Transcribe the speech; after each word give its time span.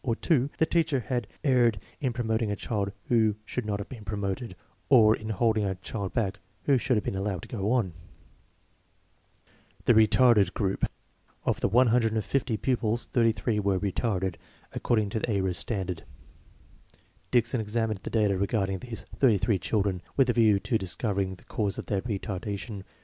or 0.03 0.15
(&) 0.39 0.57
the 0.57 0.65
teacher 0.67 0.99
had 1.01 1.27
erred 1.43 1.79
in 1.99 2.11
promoting 2.11 2.49
a 2.49 2.55
child 2.55 2.91
who 3.09 3.35
should 3.45 3.67
not 3.67 3.79
have 3.79 3.87
been 3.87 4.03
promoted, 4.03 4.55
or 4.89 5.15
in 5.15 5.29
holding 5.29 5.63
a 5.63 5.75
child 5.75 6.11
back 6.11 6.39
who 6.63 6.75
should 6.75 6.97
have 6.97 7.03
been 7.03 7.13
allowed 7.15 7.43
to 7.43 7.47
go 7.47 7.71
on. 7.71 7.93
The 9.85 9.93
retarded 9.93 10.55
group. 10.55 10.85
Of 11.45 11.59
the 11.59 11.69
150 11.69 12.57
pupils, 12.57 13.07
83 13.15 13.59
were 13.59 13.79
retarded, 13.79 14.37
according 14.73 15.09
to 15.11 15.19
the 15.19 15.29
Ayres 15.29 15.59
standard. 15.59 16.01
Dickson 17.29 17.61
examined 17.61 17.99
the 18.01 18.09
data 18.09 18.39
regarding 18.39 18.79
these 18.79 19.05
33 19.17 19.59
children 19.59 20.01
with 20.17 20.31
a 20.31 20.33
view 20.33 20.59
to 20.61 20.79
discovering 20.79 21.35
the 21.35 21.43
causes 21.43 21.77
of 21.77 21.85
their 21.85 22.01
retardation. 22.01 22.81